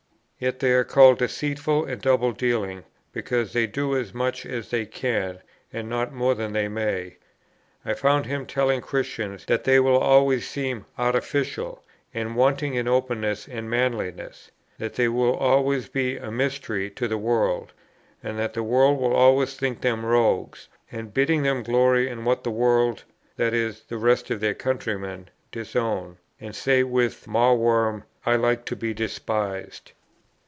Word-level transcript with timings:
Yet 0.43 0.57
they 0.57 0.71
are 0.73 0.83
called 0.83 1.19
deceitful 1.19 1.85
and 1.85 2.01
double 2.01 2.31
dealing, 2.31 2.83
because 3.13 3.53
they 3.53 3.67
do 3.67 3.95
as 3.95 4.11
much 4.11 4.43
as 4.43 4.71
they 4.71 4.87
can, 4.87 5.37
and 5.71 5.87
not 5.87 6.11
more 6.13 6.33
than 6.33 6.51
they 6.53 6.67
may.' 6.67 7.17
I 7.85 7.93
found 7.93 8.25
him 8.25 8.47
telling 8.47 8.81
Christians 8.81 9.45
that 9.45 9.65
they 9.65 9.79
will 9.79 9.99
always 9.99 10.47
seem 10.47 10.85
'artificial,' 10.97 11.83
and 12.11 12.35
'wanting 12.35 12.73
in 12.73 12.87
openness 12.87 13.47
and 13.47 13.69
manliness;' 13.69 14.49
that 14.79 14.95
they 14.95 15.07
will 15.07 15.35
always 15.35 15.89
be 15.89 16.17
'a 16.17 16.31
mystery' 16.31 16.89
to 16.89 17.07
the 17.07 17.19
world, 17.19 17.71
and 18.23 18.39
that 18.39 18.55
the 18.55 18.63
world 18.63 18.99
will 18.99 19.13
always 19.13 19.53
think 19.55 19.81
them 19.81 20.03
rogues; 20.03 20.69
and 20.91 21.13
bidding 21.13 21.43
them 21.43 21.61
glory 21.61 22.09
in 22.09 22.25
what 22.25 22.43
the 22.43 22.49
world 22.49 23.03
(i.e. 23.37 23.73
the 23.89 23.97
rest 23.97 24.31
of 24.31 24.39
their 24.39 24.55
countrymen) 24.55 25.29
disown, 25.51 26.17
and 26.39 26.55
say 26.55 26.81
with 26.81 27.27
Mawworm, 27.27 28.01
'I 28.25 28.37
like 28.37 28.65
to 28.65 28.75
be 28.75 28.91
despised.' 28.91 29.91